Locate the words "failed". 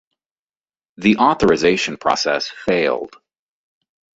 2.47-3.17